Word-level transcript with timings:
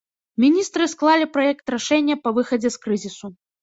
Міністры 0.45 0.87
склалі 0.95 1.29
праект 1.37 1.65
рашэння 1.77 2.15
па 2.27 2.37
выхадзе 2.41 2.69
з 2.77 2.85
крызісу. 2.85 3.37